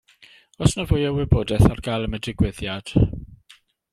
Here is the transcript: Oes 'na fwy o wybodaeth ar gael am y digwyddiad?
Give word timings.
Oes 0.67 0.71
'na 0.77 0.85
fwy 0.91 1.03
o 1.09 1.11
wybodaeth 1.17 1.67
ar 1.69 1.83
gael 1.89 2.07
am 2.07 2.19
y 2.19 2.21
digwyddiad? 2.29 2.95